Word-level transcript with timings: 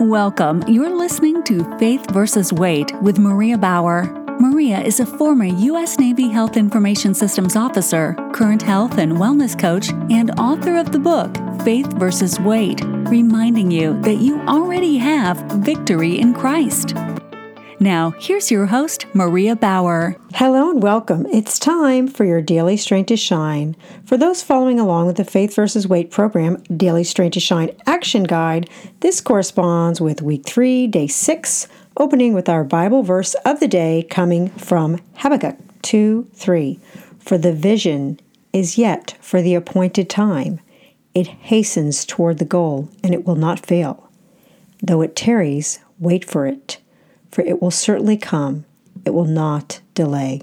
Welcome. 0.00 0.62
You're 0.68 0.96
listening 0.96 1.42
to 1.42 1.64
Faith 1.76 2.08
versus 2.12 2.52
Weight 2.52 2.92
with 3.02 3.18
Maria 3.18 3.58
Bauer. 3.58 4.04
Maria 4.38 4.78
is 4.78 5.00
a 5.00 5.06
former 5.06 5.46
U.S. 5.46 5.98
Navy 5.98 6.28
Health 6.28 6.56
Information 6.56 7.14
Systems 7.14 7.56
officer, 7.56 8.14
current 8.32 8.62
health 8.62 8.98
and 8.98 9.14
wellness 9.14 9.58
coach, 9.58 9.88
and 10.08 10.30
author 10.38 10.76
of 10.76 10.92
the 10.92 11.00
book 11.00 11.36
Faith 11.64 11.92
versus 11.94 12.38
Weight, 12.38 12.80
reminding 13.10 13.72
you 13.72 14.00
that 14.02 14.18
you 14.18 14.40
already 14.42 14.98
have 14.98 15.36
victory 15.64 16.20
in 16.20 16.32
Christ. 16.32 16.94
Now, 17.80 18.10
here's 18.18 18.50
your 18.50 18.66
host, 18.66 19.06
Maria 19.14 19.54
Bauer. 19.54 20.16
Hello 20.34 20.68
and 20.68 20.82
welcome. 20.82 21.26
It's 21.26 21.60
time 21.60 22.08
for 22.08 22.24
your 22.24 22.42
Daily 22.42 22.76
Strength 22.76 23.06
to 23.06 23.16
Shine. 23.16 23.76
For 24.04 24.16
those 24.16 24.42
following 24.42 24.80
along 24.80 25.06
with 25.06 25.16
the 25.16 25.24
Faith 25.24 25.54
versus 25.54 25.86
Weight 25.86 26.10
program, 26.10 26.60
Daily 26.76 27.04
Strength 27.04 27.34
to 27.34 27.40
Shine 27.40 27.70
Action 27.86 28.24
Guide, 28.24 28.68
this 28.98 29.20
corresponds 29.20 30.00
with 30.00 30.22
week 30.22 30.44
three, 30.44 30.88
day 30.88 31.06
six, 31.06 31.68
opening 31.96 32.34
with 32.34 32.48
our 32.48 32.64
Bible 32.64 33.04
verse 33.04 33.34
of 33.44 33.60
the 33.60 33.68
day 33.68 34.04
coming 34.10 34.48
from 34.48 35.00
Habakkuk 35.18 35.56
2 35.82 36.28
3. 36.34 36.80
For 37.20 37.38
the 37.38 37.52
vision 37.52 38.18
is 38.52 38.76
yet 38.76 39.16
for 39.20 39.40
the 39.40 39.54
appointed 39.54 40.10
time, 40.10 40.58
it 41.14 41.28
hastens 41.28 42.04
toward 42.04 42.38
the 42.38 42.44
goal, 42.44 42.88
and 43.04 43.14
it 43.14 43.24
will 43.24 43.36
not 43.36 43.64
fail. 43.64 44.10
Though 44.82 45.00
it 45.00 45.14
tarries, 45.14 45.78
wait 46.00 46.24
for 46.24 46.44
it 46.44 46.78
for 47.30 47.42
it 47.42 47.60
will 47.60 47.70
certainly 47.70 48.16
come. 48.16 48.64
It 49.04 49.10
will 49.10 49.24
not 49.24 49.80
delay. 49.94 50.42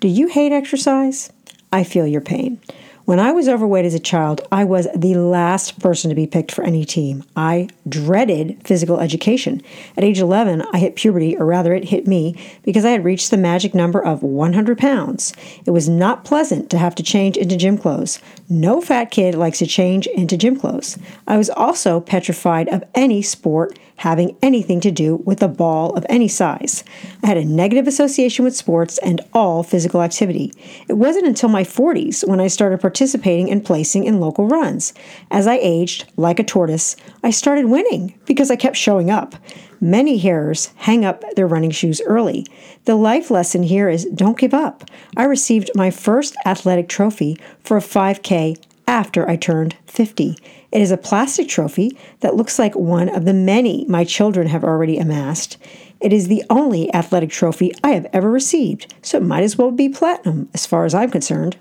Do 0.00 0.08
you 0.08 0.28
hate 0.28 0.52
exercise? 0.52 1.32
I 1.72 1.84
feel 1.84 2.06
your 2.06 2.20
pain. 2.20 2.60
When 3.06 3.20
I 3.20 3.30
was 3.30 3.48
overweight 3.48 3.84
as 3.84 3.94
a 3.94 4.00
child, 4.00 4.40
I 4.50 4.64
was 4.64 4.88
the 4.92 5.14
last 5.14 5.78
person 5.78 6.08
to 6.08 6.16
be 6.16 6.26
picked 6.26 6.50
for 6.50 6.64
any 6.64 6.84
team. 6.84 7.22
I 7.36 7.68
dreaded 7.88 8.60
physical 8.64 8.98
education. 8.98 9.62
At 9.96 10.02
age 10.02 10.18
11, 10.18 10.62
I 10.72 10.80
hit 10.80 10.96
puberty, 10.96 11.36
or 11.36 11.46
rather, 11.46 11.72
it 11.72 11.84
hit 11.84 12.08
me, 12.08 12.34
because 12.64 12.84
I 12.84 12.90
had 12.90 13.04
reached 13.04 13.30
the 13.30 13.36
magic 13.36 13.76
number 13.76 14.04
of 14.04 14.24
100 14.24 14.76
pounds. 14.76 15.32
It 15.64 15.70
was 15.70 15.88
not 15.88 16.24
pleasant 16.24 16.68
to 16.70 16.78
have 16.78 16.96
to 16.96 17.02
change 17.04 17.36
into 17.36 17.56
gym 17.56 17.78
clothes. 17.78 18.18
No 18.48 18.80
fat 18.80 19.12
kid 19.12 19.36
likes 19.36 19.60
to 19.60 19.66
change 19.66 20.08
into 20.08 20.36
gym 20.36 20.58
clothes. 20.58 20.98
I 21.28 21.36
was 21.36 21.48
also 21.48 22.00
petrified 22.00 22.68
of 22.70 22.82
any 22.96 23.22
sport 23.22 23.78
having 23.96 24.36
anything 24.42 24.80
to 24.80 24.90
do 24.90 25.16
with 25.16 25.42
a 25.42 25.48
ball 25.48 25.94
of 25.94 26.06
any 26.08 26.28
size. 26.28 26.84
I 27.22 27.26
had 27.26 27.36
a 27.36 27.44
negative 27.44 27.86
association 27.86 28.44
with 28.44 28.56
sports 28.56 28.98
and 28.98 29.20
all 29.32 29.62
physical 29.62 30.02
activity. 30.02 30.52
It 30.88 30.94
wasn't 30.94 31.26
until 31.26 31.48
my 31.48 31.64
40s 31.64 32.26
when 32.26 32.40
I 32.40 32.48
started 32.48 32.80
participating 32.80 33.50
and 33.50 33.64
placing 33.64 34.04
in 34.04 34.20
local 34.20 34.46
runs. 34.48 34.92
As 35.30 35.46
I 35.46 35.56
aged, 35.56 36.04
like 36.16 36.38
a 36.38 36.44
tortoise, 36.44 36.96
I 37.22 37.30
started 37.30 37.66
winning 37.66 38.18
because 38.26 38.50
I 38.50 38.56
kept 38.56 38.76
showing 38.76 39.10
up. 39.10 39.34
Many 39.80 40.18
hares 40.18 40.70
hang 40.76 41.04
up 41.04 41.22
their 41.34 41.46
running 41.46 41.70
shoes 41.70 42.00
early. 42.06 42.46
The 42.84 42.94
life 42.94 43.30
lesson 43.30 43.62
here 43.62 43.88
is 43.88 44.06
don't 44.06 44.38
give 44.38 44.54
up. 44.54 44.84
I 45.16 45.24
received 45.24 45.70
my 45.74 45.90
first 45.90 46.34
athletic 46.46 46.88
trophy 46.88 47.38
for 47.60 47.76
a 47.76 47.80
5K 47.82 48.56
after 48.86 49.28
I 49.28 49.36
turned 49.36 49.76
50. 49.86 50.36
It 50.72 50.80
is 50.80 50.90
a 50.90 50.96
plastic 50.96 51.48
trophy 51.48 51.96
that 52.20 52.36
looks 52.36 52.58
like 52.58 52.74
one 52.74 53.08
of 53.08 53.24
the 53.24 53.34
many 53.34 53.84
my 53.88 54.04
children 54.04 54.46
have 54.48 54.64
already 54.64 54.98
amassed. 54.98 55.58
It 56.00 56.12
is 56.12 56.28
the 56.28 56.44
only 56.50 56.92
athletic 56.94 57.30
trophy 57.30 57.72
I 57.82 57.90
have 57.90 58.06
ever 58.12 58.30
received, 58.30 58.94
so 59.02 59.18
it 59.18 59.22
might 59.22 59.42
as 59.42 59.56
well 59.56 59.70
be 59.70 59.88
platinum 59.88 60.48
as 60.52 60.66
far 60.66 60.84
as 60.84 60.94
I'm 60.94 61.10
concerned. 61.10 61.56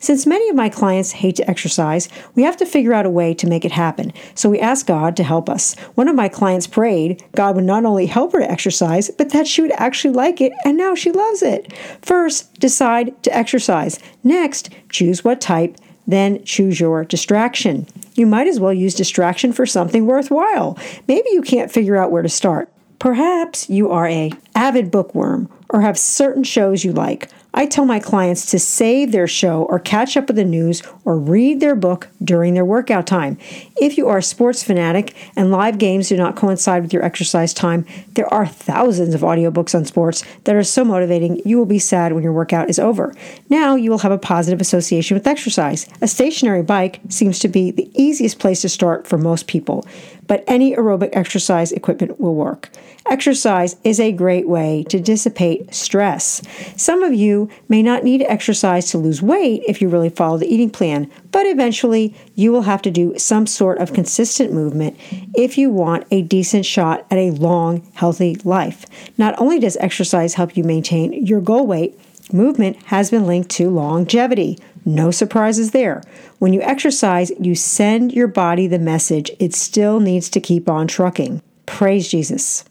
Since 0.00 0.26
many 0.26 0.48
of 0.48 0.54
my 0.54 0.68
clients 0.68 1.10
hate 1.10 1.36
to 1.36 1.50
exercise, 1.50 2.08
we 2.34 2.44
have 2.44 2.56
to 2.58 2.66
figure 2.66 2.94
out 2.94 3.06
a 3.06 3.10
way 3.10 3.34
to 3.34 3.48
make 3.48 3.64
it 3.64 3.72
happen. 3.72 4.12
So 4.34 4.48
we 4.48 4.60
ask 4.60 4.86
God 4.86 5.16
to 5.16 5.24
help 5.24 5.48
us. 5.48 5.74
One 5.94 6.06
of 6.06 6.14
my 6.14 6.28
clients 6.28 6.68
prayed 6.68 7.24
God 7.34 7.56
would 7.56 7.64
not 7.64 7.84
only 7.84 8.06
help 8.06 8.32
her 8.32 8.40
to 8.40 8.50
exercise, 8.50 9.10
but 9.10 9.30
that 9.30 9.48
she 9.48 9.60
would 9.60 9.72
actually 9.72 10.14
like 10.14 10.40
it, 10.40 10.52
and 10.64 10.76
now 10.76 10.94
she 10.94 11.10
loves 11.10 11.42
it. 11.42 11.72
First, 12.02 12.54
decide 12.60 13.20
to 13.24 13.36
exercise. 13.36 13.98
Next, 14.22 14.70
choose 14.88 15.24
what 15.24 15.40
type 15.40 15.76
then 16.08 16.42
choose 16.42 16.80
your 16.80 17.04
distraction. 17.04 17.86
You 18.14 18.26
might 18.26 18.48
as 18.48 18.58
well 18.58 18.72
use 18.72 18.94
distraction 18.94 19.52
for 19.52 19.66
something 19.66 20.06
worthwhile. 20.06 20.76
Maybe 21.06 21.28
you 21.30 21.42
can't 21.42 21.70
figure 21.70 21.96
out 21.96 22.10
where 22.10 22.22
to 22.22 22.28
start. 22.28 22.68
Perhaps 22.98 23.70
you 23.70 23.92
are 23.92 24.08
a 24.08 24.32
avid 24.56 24.90
bookworm 24.90 25.48
or 25.70 25.82
have 25.82 25.98
certain 25.98 26.42
shows 26.42 26.84
you 26.84 26.92
like. 26.92 27.28
I 27.54 27.66
tell 27.66 27.86
my 27.86 27.98
clients 27.98 28.46
to 28.52 28.58
save 28.58 29.10
their 29.10 29.26
show 29.26 29.64
or 29.64 29.78
catch 29.78 30.16
up 30.16 30.28
with 30.28 30.36
the 30.36 30.44
news 30.44 30.82
or 31.04 31.18
read 31.18 31.60
their 31.60 31.74
book 31.74 32.08
during 32.22 32.54
their 32.54 32.64
workout 32.64 33.06
time. 33.06 33.38
If 33.80 33.96
you 33.96 34.06
are 34.08 34.18
a 34.18 34.22
sports 34.22 34.62
fanatic 34.62 35.14
and 35.34 35.50
live 35.50 35.78
games 35.78 36.08
do 36.08 36.16
not 36.16 36.36
coincide 36.36 36.82
with 36.82 36.92
your 36.92 37.02
exercise 37.02 37.54
time, 37.54 37.86
there 38.12 38.32
are 38.32 38.46
thousands 38.46 39.14
of 39.14 39.22
audiobooks 39.22 39.74
on 39.74 39.86
sports 39.86 40.22
that 40.44 40.54
are 40.54 40.62
so 40.62 40.84
motivating 40.84 41.40
you 41.44 41.58
will 41.58 41.66
be 41.66 41.78
sad 41.78 42.12
when 42.12 42.22
your 42.22 42.32
workout 42.32 42.68
is 42.68 42.78
over. 42.78 43.14
Now 43.48 43.76
you 43.76 43.90
will 43.90 43.98
have 43.98 44.12
a 44.12 44.18
positive 44.18 44.60
association 44.60 45.16
with 45.16 45.26
exercise. 45.26 45.88
A 46.02 46.06
stationary 46.06 46.62
bike 46.62 47.00
seems 47.08 47.38
to 47.40 47.48
be 47.48 47.70
the 47.70 47.90
easiest 47.94 48.38
place 48.38 48.60
to 48.60 48.68
start 48.68 49.06
for 49.06 49.18
most 49.18 49.46
people 49.46 49.86
but 50.28 50.44
any 50.46 50.76
aerobic 50.76 51.10
exercise 51.14 51.72
equipment 51.72 52.20
will 52.20 52.36
work. 52.36 52.70
Exercise 53.10 53.74
is 53.84 53.98
a 53.98 54.12
great 54.12 54.46
way 54.46 54.84
to 54.90 55.00
dissipate 55.00 55.74
stress. 55.74 56.42
Some 56.76 57.02
of 57.02 57.14
you 57.14 57.48
may 57.68 57.82
not 57.82 58.04
need 58.04 58.22
exercise 58.22 58.90
to 58.90 58.98
lose 58.98 59.22
weight 59.22 59.62
if 59.66 59.80
you 59.80 59.88
really 59.88 60.10
follow 60.10 60.36
the 60.36 60.46
eating 60.46 60.68
plan, 60.68 61.10
but 61.32 61.46
eventually 61.46 62.14
you 62.34 62.52
will 62.52 62.62
have 62.62 62.82
to 62.82 62.90
do 62.90 63.18
some 63.18 63.46
sort 63.46 63.78
of 63.78 63.94
consistent 63.94 64.52
movement 64.52 64.96
if 65.34 65.56
you 65.56 65.70
want 65.70 66.06
a 66.10 66.22
decent 66.22 66.66
shot 66.66 67.06
at 67.10 67.16
a 67.16 67.30
long, 67.30 67.80
healthy 67.94 68.36
life. 68.44 68.84
Not 69.16 69.34
only 69.40 69.58
does 69.58 69.78
exercise 69.78 70.34
help 70.34 70.56
you 70.56 70.62
maintain 70.62 71.14
your 71.24 71.40
goal 71.40 71.66
weight, 71.66 71.98
movement 72.32 72.76
has 72.84 73.10
been 73.10 73.26
linked 73.26 73.50
to 73.50 73.70
longevity. 73.70 74.58
No 74.84 75.10
surprises 75.10 75.72
there. 75.72 76.02
When 76.38 76.52
you 76.52 76.62
exercise, 76.62 77.30
you 77.40 77.54
send 77.54 78.12
your 78.12 78.28
body 78.28 78.66
the 78.66 78.78
message 78.78 79.30
it 79.38 79.54
still 79.54 80.00
needs 80.00 80.28
to 80.30 80.40
keep 80.40 80.68
on 80.68 80.86
trucking. 80.86 81.42
Praise 81.66 82.08
Jesus. 82.08 82.64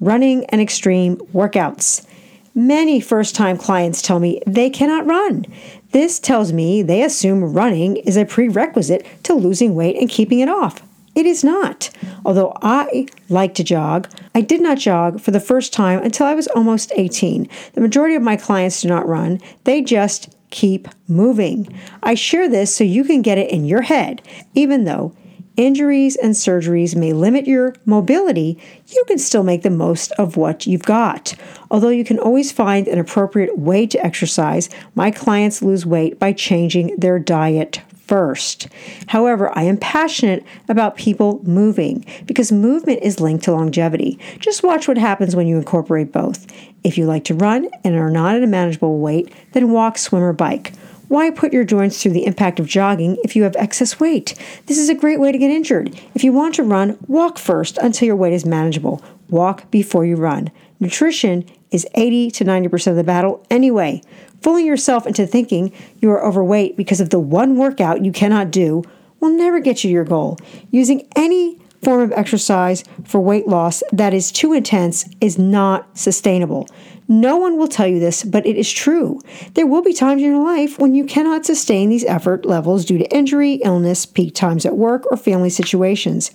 Running 0.00 0.44
and 0.46 0.60
extreme 0.60 1.16
workouts. 1.32 2.06
Many 2.54 3.00
first 3.00 3.34
time 3.34 3.56
clients 3.56 4.00
tell 4.00 4.20
me 4.20 4.40
they 4.46 4.70
cannot 4.70 5.06
run. 5.06 5.46
This 5.90 6.20
tells 6.20 6.52
me 6.52 6.82
they 6.82 7.02
assume 7.02 7.52
running 7.52 7.96
is 7.96 8.16
a 8.16 8.24
prerequisite 8.24 9.04
to 9.24 9.34
losing 9.34 9.74
weight 9.74 9.96
and 9.96 10.08
keeping 10.08 10.40
it 10.40 10.48
off. 10.48 10.82
It 11.14 11.26
is 11.26 11.42
not. 11.42 11.90
Although 12.24 12.56
I 12.62 13.06
like 13.28 13.54
to 13.54 13.64
jog, 13.64 14.08
I 14.34 14.40
did 14.40 14.60
not 14.60 14.78
jog 14.78 15.20
for 15.20 15.30
the 15.30 15.40
first 15.40 15.72
time 15.72 16.02
until 16.02 16.26
I 16.26 16.34
was 16.34 16.48
almost 16.48 16.92
18. 16.94 17.48
The 17.74 17.80
majority 17.80 18.14
of 18.14 18.22
my 18.22 18.36
clients 18.36 18.82
do 18.82 18.88
not 18.88 19.06
run, 19.06 19.40
they 19.64 19.82
just 19.82 20.34
keep 20.50 20.88
moving. 21.08 21.68
I 22.02 22.14
share 22.14 22.48
this 22.48 22.74
so 22.74 22.84
you 22.84 23.04
can 23.04 23.22
get 23.22 23.38
it 23.38 23.50
in 23.50 23.64
your 23.64 23.82
head. 23.82 24.22
Even 24.54 24.84
though 24.84 25.14
injuries 25.56 26.16
and 26.16 26.34
surgeries 26.34 26.96
may 26.96 27.12
limit 27.12 27.46
your 27.46 27.74
mobility, 27.84 28.58
you 28.88 29.04
can 29.06 29.18
still 29.18 29.42
make 29.42 29.62
the 29.62 29.70
most 29.70 30.12
of 30.12 30.36
what 30.36 30.66
you've 30.66 30.82
got. 30.82 31.34
Although 31.70 31.90
you 31.90 32.04
can 32.04 32.18
always 32.18 32.52
find 32.52 32.88
an 32.88 32.98
appropriate 32.98 33.58
way 33.58 33.86
to 33.86 34.04
exercise, 34.04 34.68
my 34.94 35.10
clients 35.10 35.62
lose 35.62 35.86
weight 35.86 36.18
by 36.18 36.32
changing 36.32 36.96
their 36.96 37.18
diet 37.18 37.80
first. 38.06 38.68
However, 39.08 39.56
I 39.56 39.62
am 39.62 39.76
passionate 39.76 40.44
about 40.68 40.96
people 40.96 41.40
moving 41.44 42.04
because 42.26 42.52
movement 42.52 43.00
is 43.02 43.20
linked 43.20 43.44
to 43.44 43.52
longevity. 43.52 44.18
Just 44.38 44.62
watch 44.62 44.86
what 44.88 44.98
happens 44.98 45.34
when 45.34 45.46
you 45.46 45.56
incorporate 45.56 46.12
both. 46.12 46.46
If 46.82 46.98
you 46.98 47.06
like 47.06 47.24
to 47.24 47.34
run 47.34 47.68
and 47.82 47.96
are 47.96 48.10
not 48.10 48.36
at 48.36 48.42
a 48.42 48.46
manageable 48.46 48.98
weight, 48.98 49.32
then 49.52 49.70
walk, 49.70 49.98
swim, 49.98 50.22
or 50.22 50.32
bike. 50.32 50.72
Why 51.08 51.30
put 51.30 51.52
your 51.52 51.64
joints 51.64 52.02
through 52.02 52.12
the 52.12 52.26
impact 52.26 52.58
of 52.58 52.66
jogging 52.66 53.18
if 53.24 53.36
you 53.36 53.42
have 53.42 53.56
excess 53.56 54.00
weight? 54.00 54.34
This 54.66 54.78
is 54.78 54.88
a 54.88 54.94
great 54.94 55.20
way 55.20 55.32
to 55.32 55.38
get 55.38 55.50
injured. 55.50 55.98
If 56.14 56.24
you 56.24 56.32
want 56.32 56.54
to 56.56 56.62
run, 56.62 56.98
walk 57.06 57.38
first 57.38 57.78
until 57.78 58.06
your 58.06 58.16
weight 58.16 58.32
is 58.32 58.46
manageable. 58.46 59.02
Walk 59.28 59.70
before 59.70 60.04
you 60.04 60.16
run. 60.16 60.50
Nutrition 60.80 61.44
is 61.70 61.86
80 61.94 62.30
to 62.32 62.44
90% 62.44 62.86
of 62.88 62.96
the 62.96 63.04
battle 63.04 63.44
anyway. 63.50 64.00
Fooling 64.44 64.66
yourself 64.66 65.06
into 65.06 65.26
thinking 65.26 65.72
you 66.00 66.10
are 66.10 66.22
overweight 66.22 66.76
because 66.76 67.00
of 67.00 67.08
the 67.08 67.18
one 67.18 67.56
workout 67.56 68.04
you 68.04 68.12
cannot 68.12 68.50
do 68.50 68.82
will 69.18 69.30
never 69.30 69.58
get 69.58 69.82
you 69.82 69.90
your 69.90 70.04
goal. 70.04 70.38
Using 70.70 71.08
any 71.16 71.58
form 71.82 72.02
of 72.02 72.12
exercise 72.12 72.84
for 73.04 73.22
weight 73.22 73.48
loss 73.48 73.82
that 73.90 74.12
is 74.12 74.30
too 74.30 74.52
intense 74.52 75.08
is 75.22 75.38
not 75.38 75.96
sustainable. 75.96 76.68
No 77.08 77.38
one 77.38 77.56
will 77.56 77.68
tell 77.68 77.86
you 77.86 77.98
this, 77.98 78.22
but 78.22 78.46
it 78.46 78.58
is 78.58 78.70
true. 78.70 79.18
There 79.54 79.66
will 79.66 79.80
be 79.80 79.94
times 79.94 80.22
in 80.22 80.32
your 80.32 80.44
life 80.44 80.78
when 80.78 80.94
you 80.94 81.06
cannot 81.06 81.46
sustain 81.46 81.88
these 81.88 82.04
effort 82.04 82.44
levels 82.44 82.84
due 82.84 82.98
to 82.98 83.16
injury, 83.16 83.54
illness, 83.64 84.04
peak 84.04 84.34
times 84.34 84.66
at 84.66 84.76
work, 84.76 85.10
or 85.10 85.16
family 85.16 85.48
situations. 85.48 86.30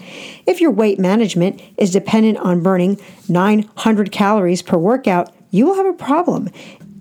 If 0.48 0.60
your 0.60 0.72
weight 0.72 0.98
management 0.98 1.62
is 1.78 1.92
dependent 1.92 2.40
on 2.40 2.64
burning 2.64 3.00
900 3.28 4.12
calories 4.12 4.64
per 4.64 4.80
workout, 4.80 5.32
you 5.52 5.68
will 5.68 5.76
have 5.76 5.86
a 5.86 5.94
problem. 5.94 6.50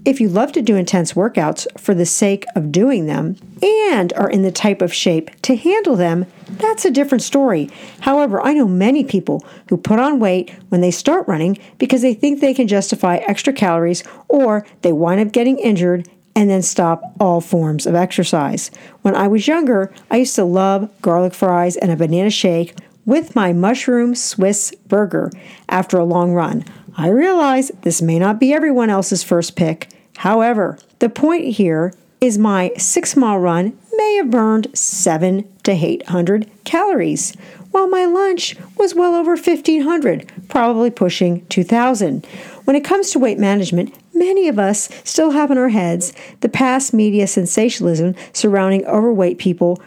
If 0.09 0.23
you 0.23 0.31
love 0.31 0.53
to 0.53 0.63
do 0.63 0.75
intense 0.75 1.13
workouts 1.13 1.67
for 1.79 1.93
the 1.93 2.07
sake 2.07 2.47
of 2.57 2.73
doing 2.73 3.05
them 3.05 3.37
and 3.63 4.11
are 4.15 4.31
in 4.31 4.41
the 4.41 4.51
type 4.51 4.81
of 4.81 4.91
shape 4.91 5.31
to 5.43 5.55
handle 5.55 5.97
them, 5.97 6.25
that's 6.49 6.87
a 6.87 6.91
different 6.91 7.21
story. 7.21 7.69
However, 8.01 8.41
I 8.41 8.55
know 8.55 8.67
many 8.67 9.05
people 9.05 9.45
who 9.69 9.77
put 9.77 9.99
on 9.99 10.19
weight 10.19 10.51
when 10.71 10.81
they 10.81 10.91
start 10.91 11.29
running 11.29 11.59
because 11.77 12.01
they 12.01 12.15
think 12.15 12.41
they 12.41 12.55
can 12.55 12.67
justify 12.67 13.17
extra 13.17 13.53
calories 13.53 14.03
or 14.29 14.67
they 14.81 14.93
wind 14.93 15.21
up 15.21 15.31
getting 15.31 15.59
injured 15.59 16.09
and 16.35 16.49
then 16.49 16.63
stop 16.63 17.03
all 17.21 17.43
forms 17.43 17.85
of 17.85 17.95
exercise. 17.95 18.71
When 19.03 19.15
I 19.15 19.29
was 19.29 19.47
younger, 19.47 19.93
I 20.11 20.17
used 20.17 20.37
to 20.37 20.45
love 20.45 20.91
garlic 21.03 21.35
fries 21.35 21.77
and 21.77 21.93
a 21.93 21.97
banana 21.97 22.31
shake 22.31 22.75
with 23.05 23.37
my 23.37 23.53
mushroom 23.53 24.15
Swiss 24.15 24.75
burger 24.87 25.31
after 25.69 25.99
a 25.99 26.05
long 26.05 26.33
run. 26.33 26.65
I 26.97 27.09
realize 27.09 27.71
this 27.83 28.01
may 28.01 28.19
not 28.19 28.41
be 28.41 28.55
everyone 28.55 28.89
else's 28.89 29.23
first 29.23 29.55
pick. 29.55 29.91
However, 30.19 30.77
the 30.99 31.09
point 31.09 31.45
here 31.45 31.95
is 32.21 32.39
my 32.39 32.73
six 32.77 33.15
mile 33.15 33.39
run 33.39 33.79
may 33.97 34.17
have 34.17 34.33
burned 34.33 34.67
seven 34.77 35.49
to 35.63 35.71
800 35.71 36.51
calories, 36.65 37.37
while 37.71 37.89
my 37.89 38.05
lunch 38.05 38.57
was 38.77 38.97
well 38.97 39.15
over 39.15 39.37
1500, 39.37 40.49
probably 40.49 40.91
pushing 40.91 41.47
2000. 41.47 42.27
When 42.65 42.75
it 42.75 42.85
comes 42.85 43.13
to 43.13 43.21
weight 43.21 43.39
management, 43.39 43.95
many 44.13 44.49
of 44.49 44.59
us 44.59 44.89
still 45.05 45.31
have 45.31 45.53
in 45.53 45.59
our 45.59 45.69
heads 45.69 46.13
the 46.41 46.49
past 46.49 46.93
media 46.93 47.29
sensationalism 47.29 48.17
surrounding 48.33 48.85
overweight 48.87 49.39
people 49.39 49.81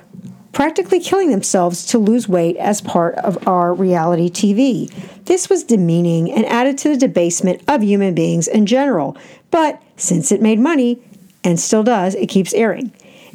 practically 0.51 1.00
killing 1.00 1.31
themselves 1.31 1.86
to 1.88 1.98
lose 1.98 2.27
weight 2.27 2.57
as 2.57 2.81
part 2.81 3.15
of 3.15 3.48
our 3.48 3.74
reality 3.74 4.30
TV. 4.30 4.92
This 5.25 5.50
was 5.50 5.63
demeaning 5.63 6.31
and 6.31 6.45
added 6.45 6.77
to 6.80 6.89
the 6.89 6.98
debasement 6.98 7.62
of 7.68 7.83
human 7.83 8.13
beings 8.13 8.48
in 8.48 8.65
general. 8.65 9.18
But 9.50 9.81
since 9.98 10.31
it 10.31 10.42
made 10.42 10.59
money, 10.59 11.01
and 11.44 11.59
still 11.59 11.83
does, 11.83 12.15
it 12.15 12.27
keeps 12.27 12.53
airing. 12.53 12.92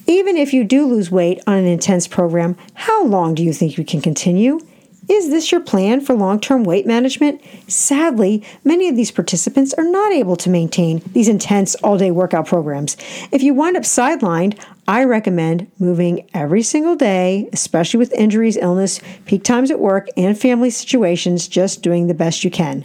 Even 0.07 0.37
if 0.37 0.53
you 0.53 0.63
do 0.63 0.87
lose 0.87 1.11
weight 1.11 1.41
on 1.47 1.59
an 1.59 1.67
intense 1.67 2.07
program, 2.07 2.57
how 2.75 3.05
long 3.05 3.35
do 3.35 3.43
you 3.43 3.53
think 3.53 3.77
you 3.77 3.85
can 3.85 4.01
continue? 4.01 4.61
Is 5.09 5.31
this 5.31 5.53
your 5.53 5.61
plan 5.61 6.01
for 6.01 6.15
long 6.15 6.41
term 6.41 6.65
weight 6.65 6.87
management? 6.87 7.41
Sadly, 7.69 8.43
many 8.65 8.89
of 8.89 8.97
these 8.97 9.13
participants 9.13 9.73
are 9.75 9.85
not 9.85 10.13
able 10.13 10.37
to 10.37 10.51
maintain 10.51 11.01
these 11.13 11.29
intense 11.29 11.77
all 11.77 11.97
day 11.97 12.11
workout 12.11 12.47
programs. 12.47 12.97
If 13.31 13.43
you 13.43 13.55
wind 13.55 13.77
up 13.77 13.85
sidelined, 13.85 14.61
I 14.89 15.05
recommend 15.05 15.71
moving 15.79 16.29
every 16.35 16.63
single 16.63 16.97
day, 16.97 17.49
especially 17.53 17.99
with 17.99 18.13
injuries, 18.15 18.57
illness, 18.57 19.01
peak 19.27 19.45
times 19.45 19.71
at 19.71 19.81
work, 19.81 20.09
and 20.17 20.39
family 20.39 20.71
situations, 20.71 21.47
just 21.47 21.83
doing 21.83 22.07
the 22.07 22.15
best 22.15 22.43
you 22.43 22.51
can. 22.51 22.85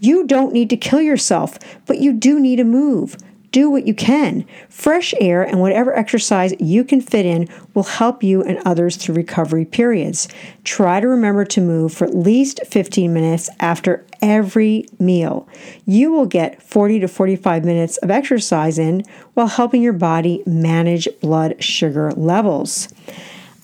You 0.00 0.26
don't 0.26 0.52
need 0.52 0.70
to 0.70 0.76
kill 0.76 1.00
yourself, 1.00 1.58
but 1.86 1.98
you 1.98 2.12
do 2.12 2.38
need 2.38 2.56
to 2.56 2.64
move 2.64 3.16
do 3.52 3.70
what 3.70 3.86
you 3.86 3.94
can. 3.94 4.44
Fresh 4.68 5.14
air 5.20 5.42
and 5.42 5.60
whatever 5.60 5.94
exercise 5.94 6.54
you 6.58 6.82
can 6.82 7.00
fit 7.00 7.24
in 7.24 7.48
will 7.74 7.84
help 7.84 8.22
you 8.22 8.42
and 8.42 8.58
others 8.64 8.96
through 8.96 9.14
recovery 9.14 9.64
periods. 9.64 10.26
Try 10.64 11.00
to 11.00 11.06
remember 11.06 11.44
to 11.44 11.60
move 11.60 11.92
for 11.92 12.06
at 12.06 12.14
least 12.14 12.60
15 12.66 13.12
minutes 13.12 13.48
after 13.60 14.04
every 14.20 14.86
meal. 14.98 15.46
You 15.86 16.12
will 16.12 16.26
get 16.26 16.62
40 16.62 17.00
to 17.00 17.08
45 17.08 17.64
minutes 17.64 17.98
of 17.98 18.10
exercise 18.10 18.78
in 18.78 19.04
while 19.34 19.46
helping 19.46 19.82
your 19.82 19.92
body 19.92 20.42
manage 20.46 21.06
blood 21.20 21.62
sugar 21.62 22.10
levels. 22.12 22.88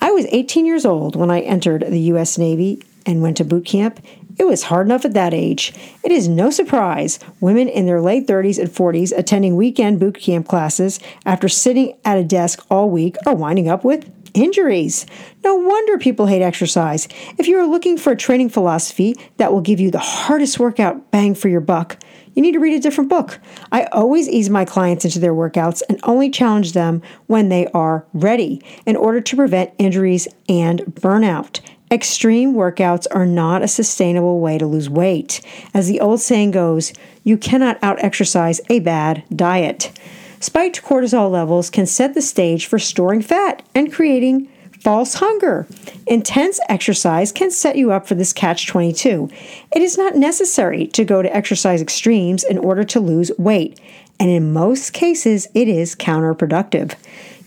I 0.00 0.12
was 0.12 0.26
18 0.26 0.66
years 0.66 0.84
old 0.84 1.16
when 1.16 1.30
I 1.30 1.40
entered 1.40 1.84
the 1.88 2.00
U.S. 2.00 2.38
Navy 2.38 2.82
and 3.06 3.22
went 3.22 3.36
to 3.38 3.44
boot 3.44 3.64
camp. 3.64 4.00
It 4.38 4.46
was 4.46 4.64
hard 4.64 4.86
enough 4.86 5.04
at 5.04 5.14
that 5.14 5.34
age. 5.34 5.74
It 6.04 6.12
is 6.12 6.28
no 6.28 6.50
surprise 6.50 7.18
women 7.40 7.68
in 7.68 7.86
their 7.86 8.00
late 8.00 8.26
30s 8.26 8.58
and 8.58 8.68
40s 8.68 9.16
attending 9.16 9.56
weekend 9.56 9.98
boot 9.98 10.20
camp 10.20 10.46
classes 10.46 11.00
after 11.26 11.48
sitting 11.48 11.96
at 12.04 12.18
a 12.18 12.24
desk 12.24 12.64
all 12.70 12.88
week 12.88 13.16
are 13.26 13.34
winding 13.34 13.68
up 13.68 13.84
with 13.84 14.10
injuries. 14.34 15.06
No 15.42 15.56
wonder 15.56 15.98
people 15.98 16.26
hate 16.26 16.42
exercise. 16.42 17.08
If 17.38 17.48
you 17.48 17.58
are 17.58 17.66
looking 17.66 17.98
for 17.98 18.12
a 18.12 18.16
training 18.16 18.50
philosophy 18.50 19.16
that 19.38 19.52
will 19.52 19.60
give 19.60 19.80
you 19.80 19.90
the 19.90 19.98
hardest 19.98 20.58
workout 20.58 21.10
bang 21.10 21.34
for 21.34 21.48
your 21.48 21.60
buck, 21.60 21.98
you 22.34 22.42
need 22.42 22.52
to 22.52 22.60
read 22.60 22.74
a 22.74 22.80
different 22.80 23.10
book. 23.10 23.40
I 23.72 23.84
always 23.86 24.28
ease 24.28 24.48
my 24.48 24.64
clients 24.64 25.04
into 25.04 25.18
their 25.18 25.34
workouts 25.34 25.82
and 25.88 25.98
only 26.04 26.30
challenge 26.30 26.72
them 26.72 27.02
when 27.26 27.48
they 27.48 27.66
are 27.68 28.06
ready 28.12 28.62
in 28.86 28.94
order 28.94 29.20
to 29.20 29.36
prevent 29.36 29.72
injuries 29.78 30.28
and 30.48 30.80
burnout. 30.86 31.60
Extreme 31.90 32.54
workouts 32.54 33.06
are 33.12 33.24
not 33.24 33.62
a 33.62 33.68
sustainable 33.68 34.40
way 34.40 34.58
to 34.58 34.66
lose 34.66 34.90
weight. 34.90 35.40
As 35.72 35.88
the 35.88 36.00
old 36.00 36.20
saying 36.20 36.50
goes, 36.50 36.92
you 37.24 37.38
cannot 37.38 37.78
out 37.82 38.02
exercise 38.04 38.60
a 38.68 38.80
bad 38.80 39.24
diet. 39.34 39.90
Spiked 40.40 40.82
cortisol 40.82 41.30
levels 41.30 41.70
can 41.70 41.86
set 41.86 42.14
the 42.14 42.22
stage 42.22 42.66
for 42.66 42.78
storing 42.78 43.22
fat 43.22 43.62
and 43.74 43.92
creating 43.92 44.48
false 44.80 45.14
hunger. 45.14 45.66
Intense 46.06 46.60
exercise 46.68 47.32
can 47.32 47.50
set 47.50 47.76
you 47.76 47.90
up 47.90 48.06
for 48.06 48.14
this 48.14 48.32
catch 48.32 48.66
22. 48.66 49.30
It 49.74 49.82
is 49.82 49.98
not 49.98 50.14
necessary 50.14 50.86
to 50.88 51.04
go 51.04 51.22
to 51.22 51.34
exercise 51.34 51.82
extremes 51.82 52.44
in 52.44 52.58
order 52.58 52.84
to 52.84 53.00
lose 53.00 53.32
weight, 53.38 53.80
and 54.20 54.30
in 54.30 54.52
most 54.52 54.92
cases, 54.92 55.48
it 55.54 55.68
is 55.68 55.96
counterproductive. 55.96 56.94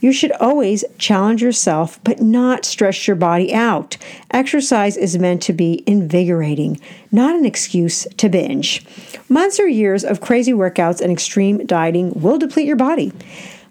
You 0.01 0.11
should 0.11 0.31
always 0.33 0.83
challenge 0.97 1.43
yourself, 1.43 1.99
but 2.03 2.19
not 2.19 2.65
stress 2.65 3.07
your 3.07 3.15
body 3.15 3.53
out. 3.53 3.97
Exercise 4.31 4.97
is 4.97 5.19
meant 5.19 5.43
to 5.43 5.53
be 5.53 5.83
invigorating, 5.85 6.81
not 7.11 7.35
an 7.35 7.45
excuse 7.45 8.07
to 8.17 8.27
binge. 8.27 8.83
Months 9.29 9.59
or 9.59 9.67
years 9.67 10.03
of 10.03 10.19
crazy 10.19 10.53
workouts 10.53 11.01
and 11.01 11.11
extreme 11.11 11.67
dieting 11.67 12.13
will 12.19 12.39
deplete 12.39 12.65
your 12.65 12.75
body, 12.75 13.13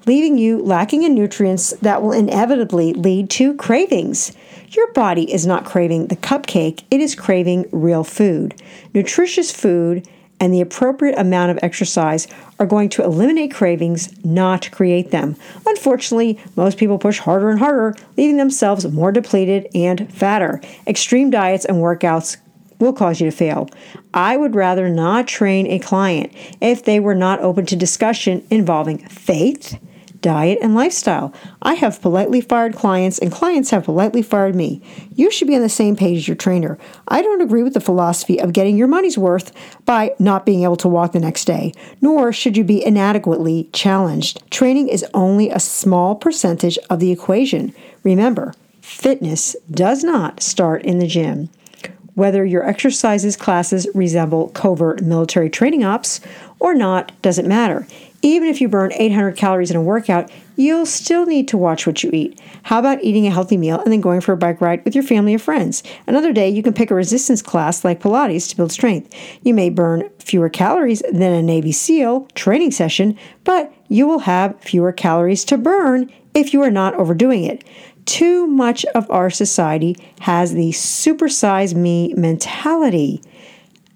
leaving 0.07 0.39
you 0.39 0.63
lacking 0.63 1.03
in 1.03 1.15
nutrients 1.15 1.71
that 1.83 2.01
will 2.01 2.13
inevitably 2.13 2.93
lead 2.93 3.29
to 3.31 3.55
cravings. 3.57 4.33
Your 4.69 4.93
body 4.93 5.33
is 5.33 5.49
not 5.49 5.65
craving 5.65 6.07
the 6.07 6.17
cupcake, 6.17 6.85
it 6.93 7.01
is 7.01 7.17
craving 7.17 7.69
real 7.73 8.05
food. 8.05 8.55
Nutritious 8.95 9.51
food 9.51 10.09
and 10.41 10.53
the 10.53 10.61
appropriate 10.61 11.19
amount 11.19 11.51
of 11.51 11.59
exercise 11.63 12.27
are 12.59 12.67
going 12.67 12.89
to 12.89 13.05
eliminate 13.05 13.53
cravings, 13.55 14.13
not 14.25 14.71
create 14.73 15.11
them. 15.11 15.37
Unfortunately, 15.67 16.41
most 16.57 16.79
people 16.79 16.99
push 16.99 17.19
harder 17.19 17.51
and 17.51 17.59
harder, 17.59 17.95
leaving 18.17 18.39
themselves 18.39 18.91
more 18.91 19.13
depleted 19.13 19.69
and 19.75 20.13
fatter. 20.13 20.61
Extreme 20.87 21.31
diets 21.31 21.67
and 21.67 21.77
workouts 21.79 22.39
will 22.79 22.93
cause 22.95 23.21
you 23.21 23.31
to 23.31 23.37
fail. 23.37 23.69
I 24.15 24.37
would 24.37 24.55
rather 24.55 24.89
not 24.89 25.29
train 25.29 25.67
a 25.67 25.79
client 25.79 26.33
if 26.61 26.85
they 26.85 26.99
were 26.99 27.15
not 27.15 27.41
open 27.41 27.67
to 27.67 27.77
discussion 27.77 28.45
involving 28.51 28.99
faith 29.07 29.79
diet, 30.23 30.59
and 30.63 30.75
lifestyle. 30.75 31.33
I 31.63 31.75
have 31.75 32.01
politely 32.01 32.41
fired 32.41 32.75
clients, 32.75 33.19
and 33.19 33.33
clients 33.33 33.71
have 33.71 33.85
politely 33.85 34.23
fired 34.23 34.55
me. 34.55 34.83
You 35.15 35.31
should 35.31 35.49
be 35.49 35.57
on 35.57 35.63
the 35.63 35.69
same 35.69 35.97
page 35.97 36.19
as 36.19 36.29
your 36.29 36.37
trainer. 36.37 36.79
I 37.09 37.23
don't 37.23 37.43
agree 37.43 37.63
with 37.63 37.75
the 37.75 37.81
philosophy 37.81 38.41
of 38.41 38.53
getting 38.53 38.77
your 38.77 38.89
money's 38.89 39.19
worth 39.19 39.53
by 39.85 40.15
not 40.19 40.47
being 40.47 40.65
able 40.65 40.77
to 40.77 40.89
walk 40.89 41.13
the 41.13 41.21
next 41.21 41.45
day, 41.45 41.73
nor 42.01 42.33
should 42.33 42.57
you 42.57 42.65
be 42.65 42.85
inadequately 42.85 43.69
challenged. 43.73 44.43
Training 44.51 44.89
is 44.89 45.05
only 45.15 45.51
a 45.51 45.61
small 45.61 46.15
percentage 46.15 46.79
of 46.89 47.01
the 47.01 47.11
equation. 47.11 47.75
Remember, 48.03 48.55
fitness 48.81 49.57
does 49.71 50.03
not 50.05 50.43
start 50.43 50.83
in 50.83 50.99
the 50.99 51.07
gym. 51.07 51.49
Whether 52.15 52.45
your 52.45 52.67
exercises 52.69 53.37
classes 53.37 53.89
resemble 53.95 54.49
covert 54.49 55.01
military 55.01 55.49
training 55.49 55.85
ops 55.85 56.21
or 56.59 56.75
not 56.75 57.13
doesn't 57.23 57.49
matter. 57.49 57.87
Even 58.23 58.49
if 58.49 58.61
you 58.61 58.69
burn 58.69 58.93
800 58.93 59.37
calories 59.37 59.71
in 59.71 59.77
a 59.77 59.83
workout, 59.83 60.31
you'll 60.57 60.85
still 60.85 61.25
need 61.25 61.49
to 61.49 61.57
watch 61.57 61.87
what 61.87 62.03
you 62.03 62.11
eat. 62.13 62.39
How 62.65 62.79
about 62.79 63.03
eating 63.03 63.27
a 63.27 63.31
healthy 63.31 63.57
meal 63.57 63.81
and 63.81 63.91
then 63.91 64.03
going 64.03 64.21
for 64.21 64.33
a 64.33 64.37
bike 64.37 64.61
ride 64.61 64.85
with 64.85 64.95
your 64.95 65.05
family 65.05 65.35
or 65.35 65.39
friends? 65.39 65.83
Another 66.07 66.33
day, 66.33 66.49
you 66.49 66.63
can 66.63 66.75
pick 66.75 66.91
a 66.91 66.95
resistance 66.95 67.41
class 67.41 67.83
like 67.83 68.01
Pilates 68.01 68.49
to 68.51 68.57
build 68.57 68.73
strength. 68.73 69.15
You 69.43 69.55
may 69.55 69.71
burn 69.71 70.11
fewer 70.19 70.51
calories 70.51 71.03
than 71.11 71.33
a 71.33 71.43
Navy 71.43 71.73
SEAL 71.73 72.29
training 72.35 72.73
session, 72.73 73.19
but 73.45 73.73
you 73.89 74.07
will 74.07 74.21
have 74.21 74.61
fewer 74.61 74.93
calories 74.93 75.45
to 75.47 75.57
burn 75.57 76.13
if 76.35 76.53
you 76.53 76.63
are 76.63 76.71
not 76.71 76.95
overdoing 76.95 77.45
it. 77.45 77.65
Too 78.05 78.47
much 78.47 78.85
of 78.95 79.11
our 79.11 79.31
society 79.31 79.97
has 80.21 80.53
the 80.53 80.71
supersize 80.71 81.75
me 81.75 82.13
mentality. 82.15 83.23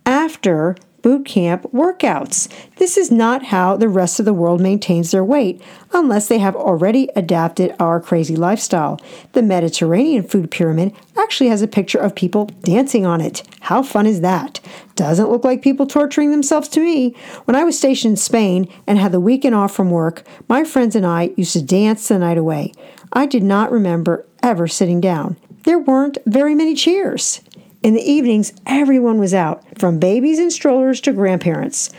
After 0.07 0.77
boot 1.05 1.27
camp 1.27 1.65
workouts. 1.65 2.49
This 2.77 2.97
is 2.97 3.11
not 3.11 3.45
how 3.45 3.77
the 3.77 3.91
rest 3.91 4.19
of 4.19 4.25
the 4.25 4.33
world 4.33 4.59
maintains 4.59 5.11
their 5.11 5.23
weight 5.23 5.61
unless 5.93 6.29
they 6.29 6.39
have 6.39 6.57
already 6.57 7.11
adapted 7.15 7.77
our 7.79 8.01
crazy 8.01 8.35
lifestyle. 8.37 8.99
The 9.33 9.43
Mediterranean 9.43 10.27
food 10.27 10.51
pyramid 10.51 10.97
actually 11.19 11.51
has 11.51 11.61
a 11.61 11.69
picture 11.69 11.99
of 11.99 12.15
people 12.15 12.47
dancing 12.63 13.05
on 13.05 13.21
it. 13.21 13.43
How 13.61 13.83
fun 13.83 14.07
is 14.07 14.23
that? 14.23 14.61
Doesn't 14.97 15.31
look 15.31 15.45
like 15.45 15.61
people 15.61 15.87
torturing 15.87 16.31
themselves 16.31 16.69
to 16.69 16.81
me. 16.81 17.15
When 17.45 17.55
I 17.55 17.65
was 17.65 17.77
stationed 17.77 18.13
in 18.13 18.17
Spain 18.17 18.67
and 18.87 18.99
had 18.99 19.13
the 19.13 19.21
weekend 19.21 19.55
off 19.55 19.75
from 19.75 19.91
work, 19.91 20.27
my 20.49 20.65
friends 20.65 20.97
and 20.97 21.05
I 21.05 21.35
used 21.37 21.53
to 21.53 21.61
dance 21.61 22.09
the 22.09 22.19
night 22.19 22.39
away. 22.39 22.73
I 23.13 23.27
did 23.27 23.43
not 23.43 23.71
remember 23.71 24.25
ever 24.43 24.67
sitting 24.67 25.03
down. 25.03 25.37
There 25.65 25.79
weren't 25.79 26.17
very 26.25 26.55
many 26.55 26.75
chairs. 26.75 27.43
In 27.85 27.93
the 27.93 28.11
evenings, 28.11 28.55
everyone 28.65 29.19
was 29.19 29.35
out, 29.35 29.63
from 29.79 29.99
babies 29.99 30.39
and 30.39 30.51
strollers 30.51 31.03
to 31.03 31.13
grandparents. 31.13 31.93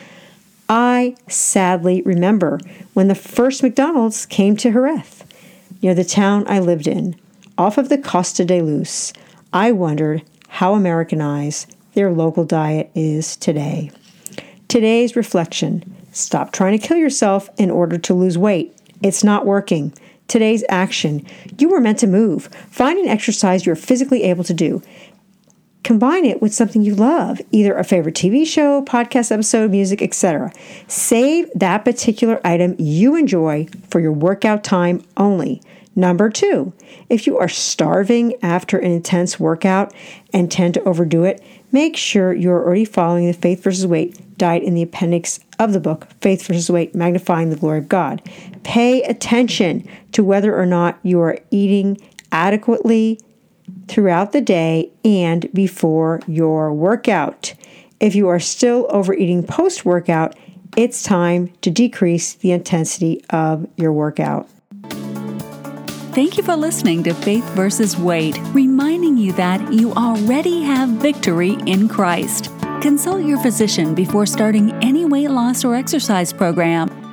I 0.67 1.15
sadly 1.27 2.01
remember 2.01 2.59
when 2.95 3.07
the 3.07 3.13
first 3.13 3.61
McDonald's 3.61 4.25
came 4.25 4.57
to 4.57 4.71
Jerez, 4.71 5.23
near 5.83 5.93
the 5.93 6.03
town 6.03 6.43
I 6.47 6.57
lived 6.57 6.87
in, 6.87 7.15
off 7.55 7.77
of 7.77 7.89
the 7.89 7.99
Costa 7.99 8.43
de 8.43 8.63
Luz. 8.63 9.13
I 9.53 9.71
wondered 9.73 10.23
how 10.47 10.73
Americanized 10.73 11.75
their 11.93 12.11
local 12.11 12.45
diet 12.45 12.89
is 12.95 13.35
today. 13.35 13.91
Today's 14.67 15.15
reflection 15.15 15.83
stop 16.11 16.51
trying 16.51 16.79
to 16.79 16.87
kill 16.87 16.97
yourself 16.97 17.47
in 17.59 17.69
order 17.69 17.99
to 17.99 18.13
lose 18.15 18.39
weight. 18.39 18.75
It's 19.03 19.23
not 19.23 19.45
working. 19.45 19.93
Today's 20.27 20.63
action 20.67 21.27
you 21.59 21.69
were 21.69 21.79
meant 21.79 21.99
to 21.99 22.07
move. 22.07 22.47
Find 22.71 22.97
an 22.97 23.07
exercise 23.07 23.67
you're 23.67 23.75
physically 23.75 24.23
able 24.23 24.43
to 24.45 24.53
do. 24.55 24.81
Combine 25.85 26.25
it 26.25 26.41
with 26.41 26.51
something 26.51 26.81
you 26.81 26.95
love, 26.95 27.39
either 27.51 27.77
a 27.77 27.83
favorite 27.83 28.15
TV 28.15 28.43
show, 28.43 28.83
podcast 28.85 29.31
episode, 29.31 29.69
music, 29.69 30.01
etc. 30.01 30.51
Save 30.87 31.47
that 31.53 31.85
particular 31.85 32.41
item 32.43 32.75
you 32.79 33.15
enjoy 33.15 33.67
for 33.87 33.99
your 33.99 34.11
workout 34.11 34.63
time 34.63 35.03
only. 35.15 35.61
Number 35.95 36.31
two, 36.31 36.73
if 37.07 37.27
you 37.27 37.37
are 37.37 37.47
starving 37.47 38.33
after 38.41 38.79
an 38.79 38.89
intense 38.89 39.39
workout 39.39 39.93
and 40.33 40.51
tend 40.51 40.73
to 40.73 40.83
overdo 40.85 41.23
it, 41.23 41.43
make 41.71 41.95
sure 41.95 42.33
you're 42.33 42.63
already 42.65 42.85
following 42.85 43.27
the 43.27 43.33
Faith 43.33 43.63
versus 43.63 43.85
Weight 43.85 44.19
diet 44.39 44.63
in 44.63 44.73
the 44.73 44.81
appendix 44.81 45.39
of 45.59 45.71
the 45.71 45.79
book, 45.79 46.07
Faith 46.19 46.47
versus 46.47 46.67
Weight 46.67 46.95
Magnifying 46.95 47.51
the 47.51 47.57
Glory 47.57 47.77
of 47.77 47.87
God. 47.87 48.23
Pay 48.63 49.03
attention 49.03 49.87
to 50.13 50.23
whether 50.23 50.59
or 50.59 50.65
not 50.65 50.97
you 51.03 51.21
are 51.21 51.37
eating 51.51 51.99
adequately 52.31 53.19
throughout 53.87 54.31
the 54.31 54.41
day 54.41 54.91
and 55.03 55.51
before 55.53 56.21
your 56.27 56.73
workout. 56.73 57.53
If 57.99 58.15
you 58.15 58.27
are 58.27 58.39
still 58.39 58.87
overeating 58.89 59.43
post 59.45 59.85
workout, 59.85 60.35
it's 60.75 61.03
time 61.03 61.53
to 61.61 61.71
decrease 61.71 62.33
the 62.33 62.51
intensity 62.51 63.23
of 63.29 63.67
your 63.77 63.93
workout. 63.93 64.49
Thank 66.13 66.37
you 66.37 66.43
for 66.43 66.55
listening 66.55 67.03
to 67.03 67.13
Faith 67.13 67.43
versus 67.51 67.97
Weight, 67.97 68.37
reminding 68.53 69.17
you 69.17 69.33
that 69.33 69.73
you 69.73 69.93
already 69.93 70.61
have 70.61 70.89
victory 70.89 71.57
in 71.65 71.89
Christ. 71.89 72.49
Consult 72.81 73.25
your 73.25 73.37
physician 73.39 73.93
before 73.95 74.25
starting 74.25 74.71
any 74.83 75.05
weight 75.05 75.29
loss 75.29 75.65
or 75.65 75.75
exercise 75.75 76.31
program 76.31 77.04